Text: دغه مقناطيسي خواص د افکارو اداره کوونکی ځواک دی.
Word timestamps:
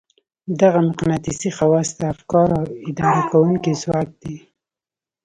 دغه 0.61 0.79
مقناطيسي 0.87 1.49
خواص 1.57 1.89
د 1.99 2.01
افکارو 2.13 2.57
اداره 2.89 3.21
کوونکی 3.31 3.71
ځواک 3.81 4.09
دی. 4.21 4.37